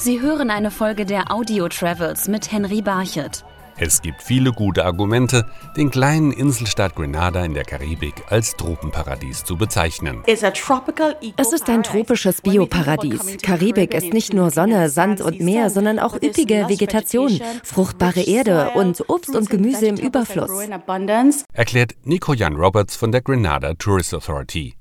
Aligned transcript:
Sie 0.00 0.22
hören 0.22 0.48
eine 0.48 0.70
Folge 0.70 1.04
der 1.04 1.30
Audio 1.30 1.68
Travels 1.68 2.26
mit 2.26 2.50
Henry 2.50 2.80
Barchet. 2.80 3.44
Es 3.76 4.00
gibt 4.00 4.22
viele 4.22 4.50
gute 4.50 4.86
Argumente, 4.86 5.44
den 5.76 5.90
kleinen 5.90 6.32
Inselstaat 6.32 6.96
Grenada 6.96 7.44
in 7.44 7.52
der 7.52 7.64
Karibik 7.64 8.14
als 8.30 8.56
Tropenparadies 8.56 9.44
zu 9.44 9.58
bezeichnen. 9.58 10.22
Es 10.26 10.42
ist 10.42 11.68
ein 11.68 11.82
tropisches 11.82 12.40
Bioparadies. 12.40 13.36
Karibik 13.42 13.92
ist 13.92 14.14
nicht 14.14 14.32
nur 14.32 14.50
Sonne, 14.50 14.88
Sand 14.88 15.20
und 15.20 15.38
Meer, 15.38 15.68
sondern 15.68 15.98
auch 15.98 16.14
üppige 16.14 16.66
Vegetation, 16.66 17.38
fruchtbare 17.62 18.22
Erde 18.22 18.70
und 18.76 19.04
Obst 19.10 19.36
und 19.36 19.50
Gemüse 19.50 19.86
im 19.86 19.96
Überfluss. 19.96 20.50
Erklärt 21.52 21.92
Nico 22.04 22.32
Jan 22.32 22.56
Roberts 22.56 22.96
von 22.96 23.12
der 23.12 23.20
Grenada 23.20 23.74
Tourist 23.74 24.14
Authority. 24.14 24.79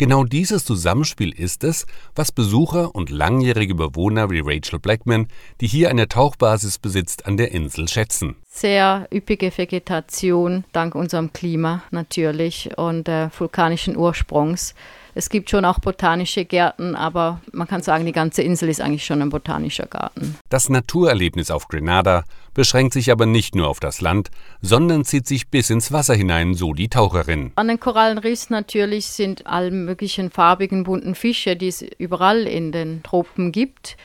Genau 0.00 0.24
dieses 0.24 0.64
Zusammenspiel 0.64 1.30
ist 1.30 1.62
es, 1.62 1.84
was 2.14 2.32
Besucher 2.32 2.94
und 2.94 3.10
langjährige 3.10 3.74
Bewohner 3.74 4.30
wie 4.30 4.40
Rachel 4.42 4.78
Blackman, 4.78 5.28
die 5.60 5.66
hier 5.66 5.90
eine 5.90 6.08
Tauchbasis 6.08 6.78
besitzt, 6.78 7.26
an 7.26 7.36
der 7.36 7.52
Insel 7.52 7.86
schätzen. 7.86 8.36
Sehr 8.52 9.06
üppige 9.14 9.56
Vegetation, 9.56 10.64
dank 10.72 10.96
unserem 10.96 11.32
Klima 11.32 11.84
natürlich 11.92 12.68
und 12.76 13.08
äh, 13.08 13.28
vulkanischen 13.38 13.96
Ursprungs. 13.96 14.74
Es 15.14 15.30
gibt 15.30 15.50
schon 15.50 15.64
auch 15.64 15.78
botanische 15.78 16.44
Gärten, 16.44 16.96
aber 16.96 17.40
man 17.52 17.68
kann 17.68 17.82
sagen, 17.82 18.06
die 18.06 18.12
ganze 18.12 18.42
Insel 18.42 18.68
ist 18.68 18.80
eigentlich 18.80 19.04
schon 19.04 19.22
ein 19.22 19.30
botanischer 19.30 19.86
Garten. 19.86 20.36
Das 20.48 20.68
Naturerlebnis 20.68 21.52
auf 21.52 21.68
Grenada 21.68 22.24
beschränkt 22.52 22.92
sich 22.92 23.12
aber 23.12 23.24
nicht 23.24 23.54
nur 23.54 23.68
auf 23.68 23.78
das 23.78 24.00
Land, 24.00 24.30
sondern 24.60 25.04
zieht 25.04 25.28
sich 25.28 25.48
bis 25.48 25.70
ins 25.70 25.92
Wasser 25.92 26.14
hinein, 26.14 26.54
so 26.54 26.74
die 26.74 26.88
Taucherin. 26.88 27.52
An 27.54 27.68
den 27.68 27.78
Korallenrissen 27.78 28.52
natürlich 28.52 29.06
sind 29.06 29.46
alle 29.46 29.70
möglichen 29.70 30.30
farbigen, 30.30 30.82
bunten 30.82 31.14
Fische, 31.14 31.54
die 31.54 31.68
es 31.68 31.82
überall 31.98 32.48
in 32.48 32.72
den 32.72 33.04
Tropen 33.04 33.52
gibt. 33.52 33.96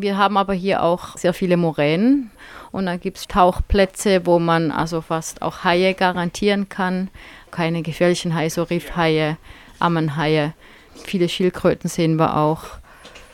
Wir 0.00 0.16
haben 0.16 0.36
aber 0.36 0.54
hier 0.54 0.84
auch 0.84 1.16
sehr 1.16 1.34
viele 1.34 1.56
Moränen 1.56 2.30
und 2.70 2.86
da 2.86 2.96
gibt 2.96 3.16
es 3.16 3.26
Tauchplätze, 3.26 4.26
wo 4.26 4.38
man 4.38 4.70
also 4.70 5.00
fast 5.00 5.42
auch 5.42 5.64
Haie 5.64 5.92
garantieren 5.94 6.68
kann. 6.68 7.10
Keine 7.50 7.82
gefährlichen 7.82 8.32
Haie, 8.32 8.48
so 8.48 8.62
Riffhaie. 8.62 9.36
Ammenhaie, 9.80 10.52
viele 10.94 11.28
Schildkröten 11.28 11.90
sehen 11.90 12.14
wir 12.14 12.36
auch. 12.36 12.62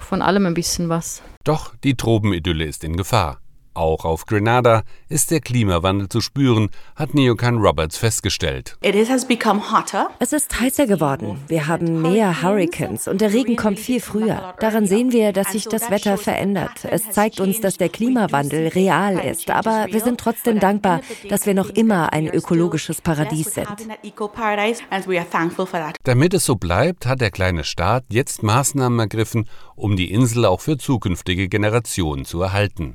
Von 0.00 0.22
allem 0.22 0.46
ein 0.46 0.54
bisschen 0.54 0.88
was. 0.88 1.22
Doch 1.44 1.74
die 1.84 1.98
Tropenidylle 1.98 2.64
ist 2.64 2.82
in 2.82 2.96
Gefahr. 2.96 3.40
Auch 3.74 4.04
auf 4.04 4.26
Grenada 4.26 4.82
ist 5.08 5.32
der 5.32 5.40
Klimawandel 5.40 6.08
zu 6.08 6.20
spüren, 6.20 6.70
hat 6.94 7.12
Neokan 7.12 7.58
Roberts 7.58 7.96
festgestellt. 7.96 8.78
Es 8.80 10.32
ist 10.32 10.60
heißer 10.60 10.86
geworden. 10.86 11.42
Wir 11.48 11.66
haben 11.66 12.00
mehr 12.00 12.42
Hurricanes 12.42 13.08
und 13.08 13.20
der 13.20 13.32
Regen 13.32 13.56
kommt 13.56 13.80
viel 13.80 14.00
früher. 14.00 14.54
Daran 14.60 14.86
sehen 14.86 15.10
wir, 15.10 15.32
dass 15.32 15.50
sich 15.52 15.66
das 15.66 15.90
Wetter 15.90 16.18
verändert. 16.18 16.84
Es 16.84 17.10
zeigt 17.10 17.40
uns, 17.40 17.60
dass 17.60 17.76
der 17.76 17.88
Klimawandel 17.88 18.68
real 18.68 19.18
ist. 19.18 19.50
Aber 19.50 19.88
wir 19.90 20.00
sind 20.00 20.20
trotzdem 20.20 20.60
dankbar, 20.60 21.00
dass 21.28 21.44
wir 21.44 21.54
noch 21.54 21.70
immer 21.70 22.12
ein 22.12 22.28
ökologisches 22.28 23.00
Paradies 23.00 23.54
sind. 23.54 23.68
Damit 26.04 26.34
es 26.34 26.44
so 26.44 26.54
bleibt, 26.54 27.06
hat 27.06 27.20
der 27.20 27.30
kleine 27.32 27.64
Staat 27.64 28.04
jetzt 28.08 28.44
Maßnahmen 28.44 29.00
ergriffen, 29.00 29.48
um 29.74 29.96
die 29.96 30.12
Insel 30.12 30.44
auch 30.44 30.60
für 30.60 30.78
zukünftige 30.78 31.48
Generationen 31.48 32.24
zu 32.24 32.40
erhalten. 32.40 32.94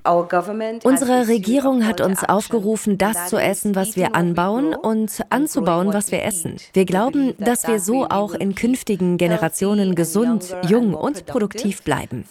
Unsere 0.83 1.27
Regierung 1.27 1.85
hat 1.85 2.01
uns 2.01 2.23
aufgerufen, 2.23 2.97
das 2.97 3.27
zu 3.27 3.37
essen, 3.37 3.75
was 3.75 3.95
wir 3.95 4.15
anbauen 4.15 4.75
und 4.75 5.11
anzubauen, 5.29 5.93
was 5.93 6.11
wir 6.11 6.23
essen. 6.23 6.57
Wir 6.73 6.85
glauben, 6.85 7.33
dass 7.37 7.67
wir 7.67 7.79
so 7.79 8.05
auch 8.07 8.33
in 8.33 8.55
künftigen 8.55 9.17
Generationen 9.17 9.95
gesund, 9.95 10.55
jung 10.67 10.93
und 10.93 11.25
produktiv 11.25 11.83
bleiben. 11.83 12.23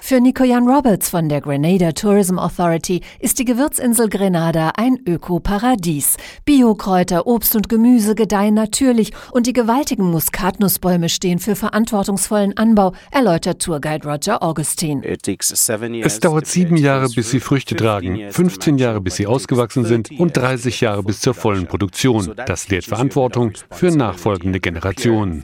Für 0.00 0.20
Nicoyan 0.20 0.68
Roberts 0.68 1.08
von 1.08 1.28
der 1.28 1.40
Grenada 1.40 1.92
Tourism 1.92 2.38
Authority 2.38 3.00
ist 3.18 3.38
die 3.38 3.44
Gewürzinsel 3.44 4.08
Grenada 4.08 4.72
ein 4.76 4.98
Ökoparadies. 5.06 6.16
Biokräuter, 6.44 7.26
Obst 7.26 7.56
und 7.56 7.68
Gemüse 7.68 8.14
gedeihen 8.14 8.54
natürlich 8.54 9.12
und 9.32 9.46
die 9.46 9.52
gewaltigen 9.52 10.10
Muskatnussbäume 10.10 11.08
stehen 11.08 11.38
für 11.38 11.56
verantwortungsvollen 11.56 12.56
Anbau, 12.56 12.92
erläutert 13.10 13.60
Tourguide 13.60 14.08
Roger 14.08 14.42
Augustin. 14.42 15.02
Es 15.02 16.20
dauert 16.20 16.46
sieben 16.46 16.76
Jahre 16.76 16.91
Jahre, 16.92 17.08
bis 17.08 17.30
sie 17.30 17.40
Früchte 17.40 17.74
tragen, 17.74 18.30
15 18.30 18.78
Jahre, 18.78 19.00
bis 19.00 19.16
sie 19.16 19.26
ausgewachsen 19.26 19.84
sind 19.84 20.10
und 20.18 20.36
30 20.36 20.80
Jahre 20.82 21.02
bis 21.02 21.20
zur 21.20 21.34
vollen 21.34 21.66
Produktion. 21.66 22.34
Das 22.46 22.68
lehrt 22.68 22.84
Verantwortung 22.84 23.52
für 23.70 23.90
nachfolgende 23.90 24.60
Generationen. 24.60 25.42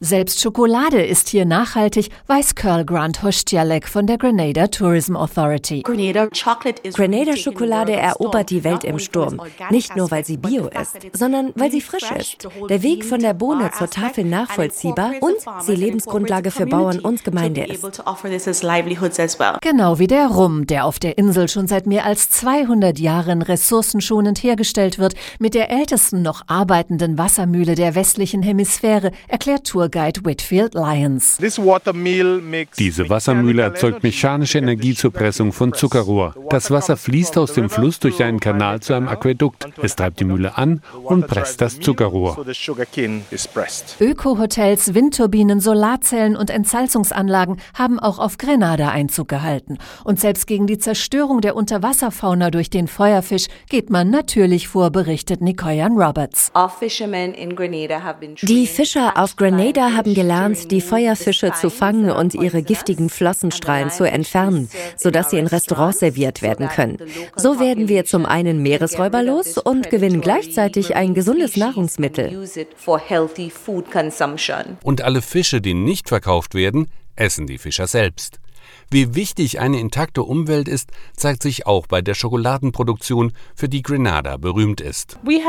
Selbst 0.00 0.40
Schokolade 0.40 1.02
ist 1.02 1.28
hier 1.30 1.46
nachhaltig, 1.46 2.10
weiß 2.26 2.54
Curl 2.54 2.84
Grant 2.84 3.22
Hostialek 3.22 3.88
von 3.88 4.06
der 4.06 4.18
Grenada 4.18 4.66
Tourism 4.66 5.16
Authority. 5.16 5.82
Grenada 5.82 7.36
Schokolade 7.36 7.92
erobert 7.92 8.50
die 8.50 8.62
Welt 8.64 8.84
im 8.84 8.98
Sturm. 8.98 9.40
Nicht 9.70 9.96
nur, 9.96 10.10
weil 10.10 10.24
sie 10.24 10.36
bio 10.36 10.68
ist, 10.68 10.98
sondern 11.14 11.52
weil 11.54 11.70
sie 11.70 11.80
frisch 11.80 12.10
ist. 12.18 12.48
Der 12.68 12.82
Weg 12.82 13.04
von 13.04 13.20
der 13.20 13.34
Bohne 13.34 13.70
zur 13.76 13.88
Tafel 13.88 14.24
nachvollziehbar 14.24 15.12
und 15.20 15.36
sie 15.60 15.74
Lebensgrundlage 15.74 16.50
für 16.50 16.66
Bauern 16.66 16.98
und 16.98 17.24
Gemeinde 17.24 17.64
ist. 17.64 18.02
Genau 19.62 19.98
wie 19.98 20.09
der 20.10 20.26
Rum, 20.26 20.66
der 20.66 20.86
auf 20.86 20.98
der 20.98 21.18
Insel 21.18 21.48
schon 21.48 21.68
seit 21.68 21.86
mehr 21.86 22.04
als 22.04 22.28
200 22.30 22.98
Jahren 22.98 23.42
ressourcenschonend 23.42 24.42
hergestellt 24.42 24.98
wird, 24.98 25.14
mit 25.38 25.54
der 25.54 25.70
ältesten 25.70 26.22
noch 26.22 26.42
arbeitenden 26.48 27.16
Wassermühle 27.16 27.76
der 27.76 27.94
westlichen 27.94 28.42
Hemisphäre, 28.42 29.12
erklärt 29.28 29.68
Tourguide 29.68 30.24
Whitfield 30.24 30.74
Lyons. 30.74 31.38
Diese 32.78 33.08
Wassermühle 33.08 33.62
erzeugt 33.62 34.02
mechanische 34.02 34.58
Energie 34.58 34.94
zur 34.94 35.12
Pressung 35.12 35.52
von 35.52 35.72
Zuckerrohr. 35.74 36.34
Das 36.50 36.72
Wasser 36.72 36.96
fließt 36.96 37.38
aus 37.38 37.52
dem 37.52 37.70
Fluss 37.70 38.00
durch 38.00 38.20
einen 38.22 38.40
Kanal 38.40 38.80
zu 38.80 38.94
einem 38.94 39.06
Aquädukt. 39.06 39.68
Es 39.80 39.94
treibt 39.94 40.18
die 40.18 40.24
Mühle 40.24 40.58
an 40.58 40.82
und 41.04 41.28
presst 41.28 41.60
das 41.60 41.78
Zuckerrohr. 41.78 42.44
Öko-Hotels, 44.00 44.94
Windturbinen, 44.94 45.60
Solarzellen 45.60 46.34
und 46.36 46.50
Entsalzungsanlagen 46.50 47.60
haben 47.74 48.00
auch 48.00 48.18
auf 48.18 48.38
Grenada 48.38 48.88
Einzug 48.88 49.28
gehalten. 49.28 49.78
Und 50.04 50.20
selbst 50.20 50.46
gegen 50.46 50.66
die 50.66 50.78
Zerstörung 50.78 51.40
der 51.40 51.56
Unterwasserfauna 51.56 52.50
durch 52.50 52.70
den 52.70 52.88
Feuerfisch 52.88 53.46
geht 53.68 53.90
man 53.90 54.10
natürlich 54.10 54.68
vor, 54.68 54.90
berichtet 54.90 55.40
Nicoyan 55.40 55.96
Roberts. 56.00 56.50
Die 58.42 58.66
Fischer 58.66 59.12
auf 59.16 59.36
Grenada 59.36 59.92
haben 59.92 60.14
gelernt, 60.14 60.70
die 60.70 60.80
Feuerfische 60.80 61.52
zu 61.52 61.70
fangen 61.70 62.10
und 62.10 62.34
ihre 62.34 62.62
giftigen 62.62 63.08
Flossenstrahlen 63.08 63.90
zu 63.90 64.04
entfernen, 64.04 64.68
sodass 64.96 65.30
sie 65.30 65.38
in 65.38 65.46
Restaurants 65.46 66.00
serviert 66.00 66.42
werden 66.42 66.68
können. 66.68 66.98
So 67.36 67.60
werden 67.60 67.88
wir 67.88 68.04
zum 68.04 68.26
einen 68.26 68.62
Meeresräuber 68.62 69.22
los 69.22 69.58
und 69.58 69.90
gewinnen 69.90 70.20
gleichzeitig 70.20 70.96
ein 70.96 71.14
gesundes 71.14 71.56
Nahrungsmittel. 71.56 72.48
Und 74.82 75.02
alle 75.02 75.22
Fische, 75.22 75.60
die 75.60 75.74
nicht 75.74 76.08
verkauft 76.08 76.54
werden, 76.54 76.86
essen 77.16 77.46
die 77.46 77.58
Fischer 77.58 77.86
selbst. 77.86 78.39
Wie 78.92 79.14
wichtig 79.14 79.60
eine 79.60 79.78
intakte 79.78 80.24
Umwelt 80.24 80.66
ist, 80.66 80.90
zeigt 81.14 81.44
sich 81.44 81.64
auch 81.64 81.86
bei 81.86 82.02
der 82.02 82.14
Schokoladenproduktion, 82.14 83.32
für 83.54 83.68
die 83.68 83.82
Grenada 83.82 84.36
berühmt 84.36 84.80
ist. 84.80 85.16
Wir 85.22 85.44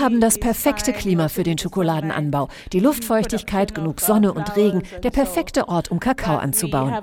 haben 0.00 0.20
das 0.20 0.38
perfekte 0.40 0.92
Klima 0.92 1.28
für 1.28 1.44
den 1.44 1.56
Schokoladenanbau. 1.56 2.48
Die 2.72 2.80
Luftfeuchtigkeit, 2.80 3.76
genug 3.76 4.00
Sonne 4.00 4.32
und 4.32 4.56
Regen, 4.56 4.82
der 5.04 5.10
perfekte 5.10 5.68
Ort, 5.68 5.92
um 5.92 6.00
Kakao 6.00 6.38
anzubauen. 6.38 6.98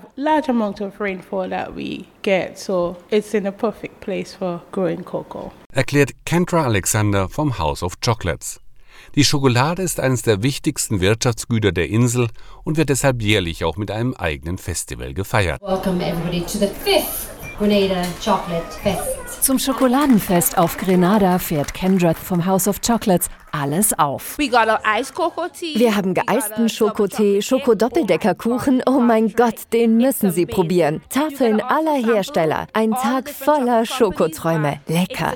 Erklärt 5.73 6.11
Kendra 6.25 6.65
Alexander 6.65 7.29
vom 7.29 7.57
House 7.57 7.81
of 7.81 8.01
Chocolates. 8.01 8.59
Die 9.15 9.23
Schokolade 9.23 9.81
ist 9.81 9.99
eines 9.99 10.21
der 10.21 10.43
wichtigsten 10.43 11.01
Wirtschaftsgüter 11.01 11.71
der 11.71 11.89
Insel 11.89 12.27
und 12.63 12.77
wird 12.77 12.89
deshalb 12.89 13.21
jährlich 13.21 13.63
auch 13.63 13.77
mit 13.77 13.91
einem 13.91 14.13
eigenen 14.13 14.57
Festival 14.57 15.13
gefeiert. 15.13 15.61
Zum 19.41 19.59
Schokoladenfest 19.59 20.57
auf 20.57 20.77
Grenada 20.77 21.37
fährt 21.39 21.73
Kendra 21.73 22.13
vom 22.13 22.45
House 22.45 22.67
of 22.67 22.81
Chocolates 22.81 23.29
alles 23.51 23.97
auf. 23.97 24.37
Wir 24.37 25.95
haben 25.95 26.13
geeisten 26.13 26.69
Schokotee, 26.69 27.41
Schokodoppeldecker-Kuchen. 27.41 28.81
Oh 28.87 28.99
mein 28.99 29.33
Gott, 29.33 29.55
den 29.73 29.97
müssen 29.97 30.31
Sie 30.31 30.45
probieren. 30.45 31.01
Tafeln 31.09 31.61
aller 31.61 31.95
Hersteller. 31.95 32.67
Ein 32.73 32.91
Tag 32.91 33.29
voller 33.29 33.85
Schokoträume. 33.85 34.79
Lecker. 34.87 35.33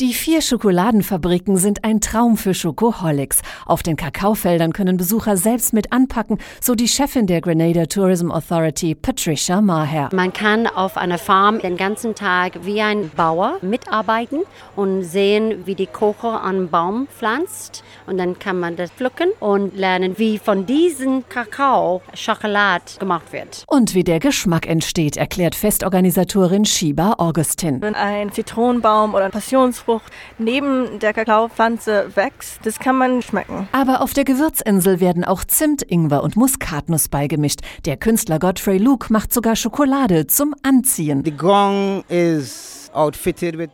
Die 0.00 0.12
vier 0.12 0.42
Schokoladenfabriken 0.42 1.56
sind 1.56 1.84
ein 1.84 2.00
Traum 2.00 2.36
für 2.36 2.52
Schokoholics. 2.52 3.42
Auf 3.64 3.84
den 3.84 3.94
Kakaofeldern 3.94 4.72
können 4.72 4.96
Besucher 4.96 5.36
selbst 5.36 5.72
mit 5.72 5.92
anpacken, 5.92 6.38
so 6.60 6.74
die 6.74 6.88
Chefin 6.88 7.28
der 7.28 7.40
Grenada 7.40 7.86
Tourism 7.86 8.32
Authority, 8.32 8.96
Patricia 8.96 9.60
Maher. 9.60 10.08
Man 10.12 10.32
kann 10.32 10.66
auf 10.66 10.96
einer 10.96 11.18
Farm 11.18 11.60
den 11.60 11.76
ganzen 11.76 12.16
Tag 12.16 12.64
wie 12.64 12.82
ein 12.82 13.08
Bauer 13.10 13.58
mitarbeiten 13.62 14.40
und 14.74 15.04
sehen, 15.04 15.64
wie 15.64 15.76
die 15.76 15.86
Kocher 15.86 16.42
einen 16.42 16.68
Baum 16.68 17.06
pflanzt. 17.06 17.84
Und 18.08 18.18
dann 18.18 18.40
kann 18.40 18.58
man 18.58 18.74
das 18.74 18.90
pflücken 18.90 19.28
und 19.38 19.76
lernen, 19.76 20.18
wie 20.18 20.38
von 20.38 20.66
diesem 20.66 21.28
Kakao 21.28 22.02
Schokolade 22.14 22.84
gemacht 22.98 23.32
wird. 23.32 23.62
Und 23.68 23.94
wie 23.94 24.02
der 24.02 24.18
Geschmack 24.18 24.66
entsteht, 24.66 25.16
erklärt 25.16 25.54
Festorganisatorin 25.54 26.64
Shiba 26.64 27.14
Augustin. 27.18 27.80
Wenn 27.80 27.94
ein 27.94 28.32
Zitronenbaum 28.32 29.14
oder 29.14 29.24
eine 29.26 29.35
Passionsfrucht 29.36 30.10
neben 30.38 30.98
der 30.98 31.12
Kakaopflanze 31.12 32.10
wächst, 32.14 32.60
das 32.64 32.78
kann 32.78 32.96
man 32.96 33.20
schmecken. 33.20 33.68
Aber 33.70 34.00
auf 34.00 34.14
der 34.14 34.24
Gewürzinsel 34.24 34.98
werden 34.98 35.24
auch 35.24 35.44
Zimt, 35.44 35.82
Ingwer 35.82 36.22
und 36.22 36.36
Muskatnuss 36.36 37.08
beigemischt. 37.10 37.60
Der 37.84 37.98
Künstler 37.98 38.38
Godfrey 38.38 38.78
Luke 38.78 39.12
macht 39.12 39.34
sogar 39.34 39.54
Schokolade 39.54 40.26
zum 40.26 40.54
Anziehen. 40.62 41.22
The 41.22 41.32
gong 41.32 42.02
is 42.08 42.75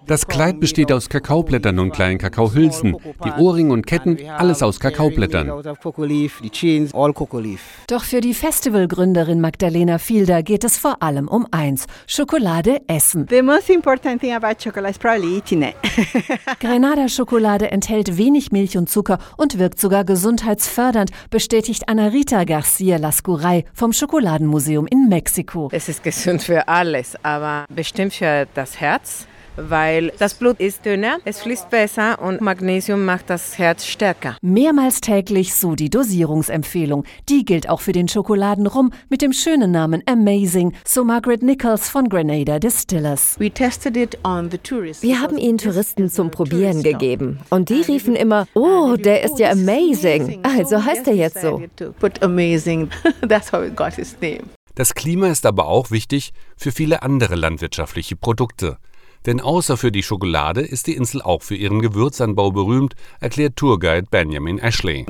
das 0.06 0.26
Kleid 0.26 0.58
besteht 0.58 0.90
aus 0.90 1.08
Kakaoblättern 1.08 1.78
und 1.78 1.92
kleinen 1.92 2.18
Kakaohülsen. 2.18 2.96
Die 3.24 3.30
Ohrringe 3.40 3.72
und 3.72 3.86
Ketten, 3.86 4.18
alles 4.28 4.64
aus 4.64 4.80
Kakaoblättern. 4.80 5.48
Doch 7.86 8.04
für 8.04 8.20
die 8.20 8.34
Festivalgründerin 8.34 9.40
Magdalena 9.40 9.98
Fielder 9.98 10.42
geht 10.42 10.64
es 10.64 10.76
vor 10.76 11.02
allem 11.02 11.28
um 11.28 11.46
eins: 11.52 11.86
Schokolade 12.08 12.80
essen. 12.88 13.26
The 13.30 13.42
most 13.42 13.70
important 13.70 14.20
thing 14.20 14.32
about 14.32 14.56
chocolate 14.58 14.90
is 14.90 14.98
probably 14.98 15.36
eating 15.36 15.62
it. 15.62 15.74
Grenada-Schokolade 16.60 17.70
enthält 17.70 18.18
wenig 18.18 18.50
Milch 18.50 18.76
und 18.76 18.90
Zucker 18.90 19.18
und 19.36 19.58
wirkt 19.58 19.78
sogar 19.78 20.04
gesundheitsfördernd, 20.04 21.10
bestätigt 21.30 21.88
Anna-Rita 21.88 22.42
Garcia 22.42 22.96
Lascuray 22.96 23.66
vom 23.72 23.92
Schokoladenmuseum 23.92 24.86
in 24.88 25.08
Mexiko. 25.08 25.68
Es 25.70 25.88
ist 25.88 26.02
gesund 26.02 26.42
für 26.42 26.66
alles, 26.66 27.16
aber 27.22 27.66
bestimmt 27.68 28.14
für 28.14 28.48
das 28.54 28.80
Herz 28.80 29.11
weil 29.56 30.12
das 30.18 30.34
Blut 30.34 30.60
ist 30.60 30.84
dünner, 30.84 31.18
es 31.24 31.40
fließt 31.40 31.70
besser 31.70 32.20
und 32.20 32.40
Magnesium 32.40 33.04
macht 33.04 33.30
das 33.30 33.58
Herz 33.58 33.86
stärker. 33.86 34.36
Mehrmals 34.42 35.00
täglich 35.00 35.54
so 35.54 35.74
die 35.74 35.90
Dosierungsempfehlung. 35.90 37.04
Die 37.28 37.44
gilt 37.44 37.68
auch 37.68 37.80
für 37.80 37.92
den 37.92 38.08
Schokoladenrum 38.08 38.92
mit 39.08 39.22
dem 39.22 39.32
schönen 39.32 39.70
Namen 39.70 40.02
Amazing, 40.06 40.72
so 40.84 41.04
Margaret 41.04 41.42
Nichols 41.42 41.88
von 41.88 42.08
Grenada 42.08 42.58
Distillers. 42.58 43.36
Wir 43.38 45.20
haben 45.20 45.38
ihn 45.38 45.58
Touristen 45.58 46.10
zum 46.10 46.30
Probieren 46.30 46.82
gegeben 46.82 47.40
und 47.50 47.68
die 47.68 47.82
riefen 47.82 48.16
immer, 48.16 48.46
oh, 48.54 48.96
der 48.96 49.22
ist 49.24 49.38
ja 49.38 49.50
amazing. 49.50 50.40
Also 50.42 50.84
heißt 50.84 51.06
er 51.08 51.14
jetzt 51.14 51.40
so. 51.40 51.62
Das 54.74 54.94
Klima 54.94 55.28
ist 55.28 55.44
aber 55.44 55.66
auch 55.66 55.90
wichtig 55.90 56.32
für 56.56 56.72
viele 56.72 57.02
andere 57.02 57.34
landwirtschaftliche 57.34 58.16
Produkte. 58.16 58.78
Denn 59.26 59.40
außer 59.40 59.76
für 59.76 59.92
die 59.92 60.02
Schokolade 60.02 60.62
ist 60.62 60.86
die 60.86 60.94
Insel 60.94 61.22
auch 61.22 61.42
für 61.42 61.54
ihren 61.54 61.80
Gewürzanbau 61.80 62.50
berühmt, 62.50 62.94
erklärt 63.20 63.56
Tourguide 63.56 64.06
Benjamin 64.10 64.58
Ashley. 64.58 65.06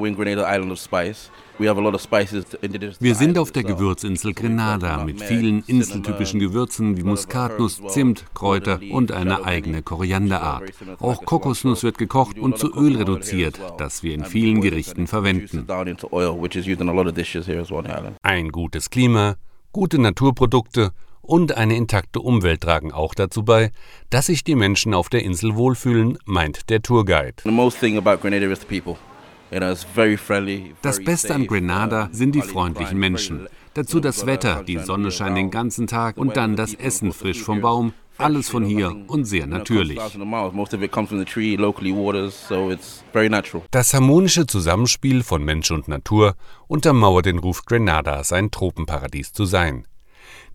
Wir 1.58 3.14
sind 3.14 3.38
auf 3.38 3.52
der 3.52 3.62
Gewürzinsel 3.62 4.34
Grenada 4.34 5.04
mit 5.04 5.20
vielen 5.20 5.62
inseltypischen 5.66 6.40
Gewürzen 6.40 6.96
wie 6.96 7.04
Muskatnuss, 7.04 7.80
Zimt, 7.88 8.24
Kräuter 8.34 8.80
und 8.90 9.12
eine 9.12 9.44
eigene 9.44 9.82
Korianderart. 9.82 10.64
Auch 10.98 11.24
Kokosnuss 11.24 11.82
wird 11.82 11.98
gekocht 11.98 12.38
und 12.38 12.58
zu 12.58 12.74
Öl 12.74 12.96
reduziert, 12.96 13.60
das 13.78 14.02
wir 14.02 14.14
in 14.14 14.24
vielen 14.24 14.60
Gerichten 14.60 15.06
verwenden. 15.06 15.66
Ein 18.22 18.48
gutes 18.48 18.90
Klima, 18.90 19.36
gute 19.72 19.98
Naturprodukte 19.98 20.92
und 21.22 21.56
eine 21.56 21.76
intakte 21.76 22.20
Umwelt 22.20 22.60
tragen 22.60 22.92
auch 22.92 23.14
dazu 23.14 23.44
bei, 23.44 23.70
dass 24.10 24.26
sich 24.26 24.44
die 24.44 24.56
Menschen 24.56 24.92
auf 24.92 25.08
der 25.08 25.22
Insel 25.22 25.56
wohlfühlen, 25.56 26.19
meint 26.26 26.69
der 26.69 26.82
Tourguide. 26.82 27.42
Das 30.82 31.04
Beste 31.04 31.34
an 31.34 31.46
Grenada 31.46 32.08
sind 32.12 32.34
die 32.34 32.42
freundlichen 32.42 32.98
Menschen. 32.98 33.48
Dazu 33.74 34.00
das 34.00 34.26
Wetter, 34.26 34.62
die 34.64 34.78
Sonne 34.78 35.10
scheint 35.10 35.36
den 35.36 35.50
ganzen 35.50 35.86
Tag 35.86 36.16
und 36.16 36.36
dann 36.36 36.56
das 36.56 36.74
Essen 36.74 37.12
frisch 37.12 37.42
vom 37.42 37.60
Baum. 37.60 37.92
Alles 38.19 38.50
von 38.50 38.64
hier 38.64 38.94
und 39.08 39.24
sehr 39.24 39.46
natürlich. 39.46 39.98
Das 43.70 43.94
harmonische 43.94 44.46
Zusammenspiel 44.46 45.22
von 45.22 45.44
Mensch 45.44 45.70
und 45.70 45.88
Natur 45.88 46.34
untermauert 46.69 47.26
den 47.26 47.38
Ruf 47.38 47.64
Grenadas, 47.64 48.32
ein 48.32 48.50
Tropenparadies 48.50 49.32
zu 49.32 49.44
sein. 49.44 49.86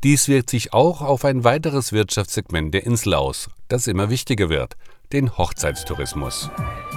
Dies 0.03 0.27
wirkt 0.27 0.49
sich 0.49 0.73
auch 0.73 1.01
auf 1.01 1.25
ein 1.25 1.43
weiteres 1.43 1.91
Wirtschaftssegment 1.91 2.73
der 2.73 2.85
Insel 2.85 3.13
aus, 3.13 3.49
das 3.67 3.87
immer 3.87 4.09
wichtiger 4.09 4.49
wird, 4.49 4.75
den 5.13 5.37
Hochzeitstourismus. 5.37 6.49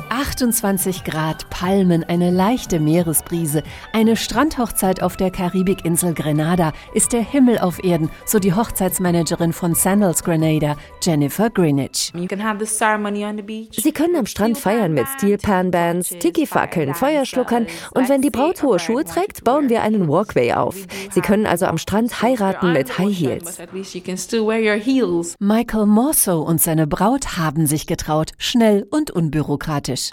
28 0.08 1.04
Grad, 1.04 1.48
Palmen, 1.50 2.02
eine 2.02 2.32
leichte 2.32 2.80
Meeresbrise. 2.80 3.62
Eine 3.92 4.16
Strandhochzeit 4.16 5.02
auf 5.02 5.16
der 5.16 5.30
Karibikinsel 5.30 6.14
Grenada 6.14 6.72
ist 6.94 7.12
der 7.12 7.22
Himmel 7.22 7.58
auf 7.58 7.84
Erden, 7.84 8.10
so 8.26 8.40
die 8.40 8.52
Hochzeitsmanagerin 8.52 9.52
von 9.52 9.74
Sandals 9.74 10.24
Grenada, 10.24 10.76
Jennifer 11.00 11.48
Greenwich. 11.48 12.12
Sie 13.72 13.92
können 13.92 14.16
am 14.16 14.26
Strand 14.26 14.58
feiern 14.58 14.94
mit 14.94 15.06
Steel 15.16 15.38
Pan 15.38 15.70
Bands, 15.70 16.08
Tiki-Fackeln, 16.08 16.94
Feuerschluckern 16.94 17.68
und 17.94 18.08
wenn 18.08 18.20
die 18.20 18.30
Braut 18.30 18.62
hohe 18.64 18.80
Schuhe 18.80 19.04
trägt, 19.04 19.44
bauen 19.44 19.68
wir 19.68 19.82
einen 19.82 20.08
Walkway 20.08 20.52
auf. 20.54 20.76
Sie 21.12 21.20
können 21.20 21.46
also 21.46 21.66
am 21.66 21.78
Strand 21.78 22.20
heiraten 22.20 22.72
mit 22.72 22.98
High 22.98 23.16
Heels. 23.16 23.58
Michael 25.38 25.86
Morso 25.86 26.42
und 26.42 26.60
seine 26.60 26.88
Braut 26.88 27.36
haben 27.38 27.66
sich 27.66 27.86
getraut, 28.00 28.32
schnell 28.38 28.86
und 28.90 29.10
unbürokratisch. 29.10 30.10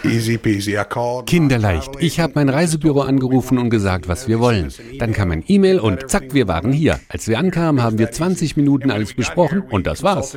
Kinderleicht. 1.26 1.90
Ich 2.00 2.20
habe 2.20 2.32
mein 2.36 2.48
Reisebüro 2.48 3.00
angerufen 3.00 3.58
und 3.58 3.70
gesagt, 3.70 4.08
was 4.08 4.28
wir 4.28 4.40
wollen. 4.40 4.72
Dann 4.98 5.12
kam 5.12 5.30
ein 5.30 5.42
E-Mail 5.46 5.80
und 5.80 6.10
zack, 6.10 6.34
wir 6.34 6.48
waren 6.48 6.72
hier. 6.72 7.00
Als 7.08 7.28
wir 7.28 7.38
ankamen, 7.38 7.82
haben 7.82 7.98
wir 7.98 8.10
20 8.10 8.56
Minuten 8.56 8.90
alles 8.90 9.14
besprochen 9.14 9.62
und 9.62 9.86
das 9.86 10.02
war's. 10.02 10.36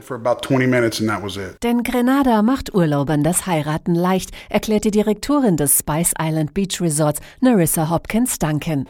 Denn 1.64 1.84
Grenada 1.84 2.42
macht 2.42 2.74
Urlaubern 2.74 3.24
das 3.24 3.46
Heiraten 3.46 3.96
leicht, 3.96 4.32
erklärt 4.50 4.86
die 4.86 4.92
Direktorin 4.92 5.58
des 5.58 5.80
Spice 5.80 6.14
Island 6.20 6.54
Beach 6.54 6.80
Resorts, 6.80 7.20
Narissa 7.42 7.90
Hopkins 7.90 8.40
Duncan. 8.40 8.86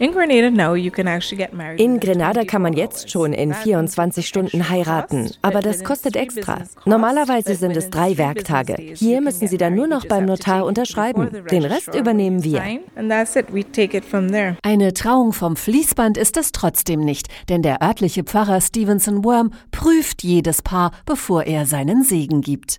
In 1.78 2.00
Grenada 2.00 2.46
kann 2.46 2.62
man 2.62 2.74
jetzt 2.74 3.10
schon 3.10 3.34
in 3.34 3.54
24 3.54 4.28
Stunden 4.28 4.70
heiraten, 4.70 5.32
aber 5.42 5.62
das 5.62 5.84
kostet 5.84 6.16
extra. 6.16 6.62
Normalerweise 6.86 7.56
sind 7.56 7.76
es 7.76 7.90
drei 7.90 8.18
Werktage. 8.18 8.51
Hier 8.96 9.22
müssen 9.22 9.48
Sie 9.48 9.58
dann 9.58 9.76
nur 9.76 9.88
noch 9.88 10.06
beim 10.06 10.26
Notar 10.26 10.42
Notar 10.52 10.66
unterschreiben. 10.66 11.30
Den 11.50 11.66
Rest 11.66 11.94
übernehmen 11.96 12.44
wir. 12.44 12.62
Eine 14.64 14.94
Trauung 14.94 15.34
vom 15.34 15.56
Fließband 15.56 16.18
ist 16.18 16.38
es 16.38 16.52
trotzdem 16.52 17.02
nicht, 17.02 17.28
denn 17.50 17.62
der 17.62 17.82
örtliche 17.82 18.24
Pfarrer 18.24 18.62
Stevenson 18.62 19.24
Worm 19.24 19.52
prüft 19.72 20.24
jedes 20.24 20.62
Paar, 20.62 20.92
bevor 21.06 21.44
er 21.44 21.66
seinen 21.66 22.04
Segen 22.04 22.42
gibt. 22.42 22.78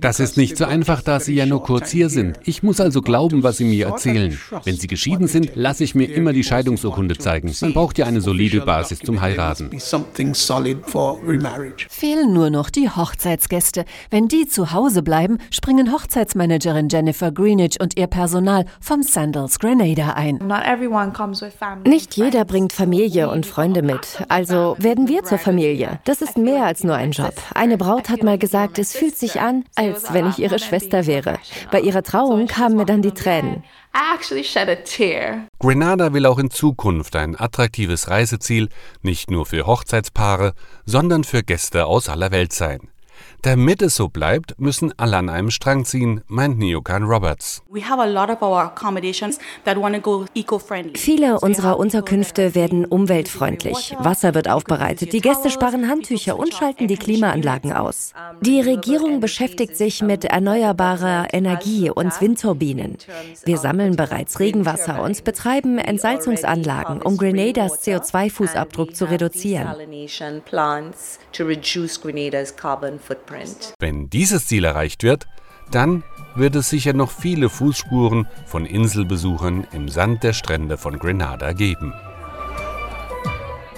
Das 0.00 0.20
ist 0.20 0.36
nicht 0.36 0.56
so 0.56 0.64
einfach, 0.64 1.02
da 1.02 1.20
Sie 1.20 1.34
ja 1.34 1.46
nur 1.46 1.62
kurz 1.62 1.90
hier 1.90 2.08
sind. 2.08 2.38
Ich 2.44 2.62
muss 2.62 2.80
also 2.80 3.02
glauben, 3.02 3.42
was 3.42 3.56
Sie 3.56 3.64
mir 3.64 3.86
erzählen. 3.86 4.38
Wenn 4.64 4.76
Sie 4.76 4.86
geschieden 4.86 5.26
sind, 5.26 5.52
lasse 5.54 5.84
ich 5.84 5.94
mir 5.94 6.06
immer 6.06 6.32
die 6.32 6.44
Scheidungsurkunde 6.44 7.18
zeigen. 7.18 7.52
Man 7.60 7.72
braucht 7.72 7.98
ja 7.98 8.06
eine 8.06 8.20
solide 8.20 8.60
Basis 8.60 9.00
zum 9.00 9.20
Heiraten. 9.20 9.70
Fehlen 11.88 12.32
nur 12.32 12.50
noch 12.50 12.70
die 12.70 12.90
Hochzeitsgäste. 12.90 13.84
Wenn 14.10 14.28
die 14.28 14.46
zu 14.52 14.72
Hause 14.72 15.02
bleiben, 15.02 15.38
springen 15.50 15.92
Hochzeitsmänner 15.92 16.52
Managerin 16.52 16.88
Jennifer 16.90 17.32
Greenwich 17.32 17.80
und 17.80 17.96
ihr 17.96 18.06
Personal 18.06 18.66
vom 18.78 19.02
Sandals 19.02 19.58
Grenada 19.58 20.10
ein. 20.10 20.38
Nicht 21.86 22.14
jeder 22.14 22.44
bringt 22.44 22.72
Familie 22.74 23.30
und 23.30 23.46
Freunde 23.46 23.80
mit. 23.80 24.22
Also 24.28 24.76
werden 24.78 25.08
wir 25.08 25.24
zur 25.24 25.38
Familie. 25.38 26.00
Das 26.04 26.20
ist 26.20 26.36
mehr 26.36 26.66
als 26.66 26.84
nur 26.84 26.94
ein 26.94 27.12
Job. 27.12 27.34
Eine 27.54 27.78
Braut 27.78 28.10
hat 28.10 28.22
mal 28.22 28.36
gesagt, 28.36 28.78
es 28.78 28.92
fühlt 28.92 29.16
sich 29.16 29.40
an, 29.40 29.64
als 29.76 30.12
wenn 30.12 30.28
ich 30.28 30.38
ihre 30.40 30.58
Schwester 30.58 31.06
wäre. 31.06 31.38
Bei 31.70 31.80
ihrer 31.80 32.02
Trauung 32.02 32.46
kamen 32.46 32.76
mir 32.76 32.86
dann 32.86 33.00
die 33.00 33.12
Tränen. 33.12 33.64
Grenada 35.58 36.12
will 36.12 36.26
auch 36.26 36.38
in 36.38 36.50
Zukunft 36.50 37.16
ein 37.16 37.38
attraktives 37.38 38.10
Reiseziel 38.10 38.68
nicht 39.00 39.30
nur 39.30 39.46
für 39.46 39.66
Hochzeitspaare, 39.66 40.52
sondern 40.84 41.24
für 41.24 41.42
Gäste 41.42 41.86
aus 41.86 42.08
aller 42.08 42.30
Welt 42.30 42.52
sein. 42.52 42.92
Damit 43.42 43.82
es 43.82 43.96
so 43.96 44.08
bleibt, 44.08 44.58
müssen 44.58 44.92
alle 44.96 45.16
an 45.16 45.28
einem 45.28 45.50
Strang 45.50 45.84
ziehen, 45.84 46.22
meint 46.28 46.58
Neokan 46.58 47.02
Roberts. 47.02 47.62
Viele 50.94 51.40
unserer 51.40 51.78
Unterkünfte 51.78 52.54
werden 52.54 52.84
umweltfreundlich. 52.84 53.96
Wasser 53.98 54.34
wird 54.34 54.48
aufbereitet, 54.48 55.12
die 55.12 55.20
Gäste 55.20 55.50
sparen 55.50 55.88
Handtücher 55.88 56.38
und 56.38 56.54
schalten 56.54 56.86
die 56.86 56.96
Klimaanlagen 56.96 57.72
aus. 57.72 58.12
Die 58.40 58.60
Regierung 58.60 59.20
beschäftigt 59.20 59.76
sich 59.76 60.02
mit 60.02 60.24
erneuerbarer 60.24 61.28
Energie 61.32 61.90
und 61.90 62.20
Windturbinen. 62.20 62.96
Wir 63.44 63.58
sammeln 63.58 63.96
bereits 63.96 64.40
Regenwasser 64.40 65.02
und 65.02 65.24
betreiben 65.24 65.78
Entsalzungsanlagen, 65.78 67.02
um 67.02 67.16
Grenadas 67.16 67.82
CO2-Fußabdruck 67.84 68.94
zu 68.94 69.06
reduzieren. 69.06 69.68
Wenn 73.78 74.10
dieses 74.10 74.46
Ziel 74.46 74.64
erreicht 74.64 75.02
wird, 75.02 75.26
dann 75.70 76.02
wird 76.34 76.56
es 76.56 76.70
sicher 76.70 76.92
noch 76.92 77.10
viele 77.10 77.48
Fußspuren 77.48 78.26
von 78.46 78.66
Inselbesuchern 78.66 79.66
im 79.72 79.88
Sand 79.88 80.22
der 80.22 80.32
Strände 80.32 80.76
von 80.78 80.98
Grenada 80.98 81.52
geben. 81.52 81.92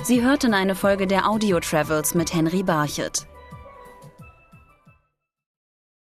Sie 0.02 0.22
hörten 0.22 0.52
eine 0.52 0.74
Folge 0.74 1.06
der 1.06 1.28
Audio 1.28 1.60
Travels 1.60 2.14
mit 2.14 2.34
Henry 2.34 2.62
Barchet. 2.62 3.26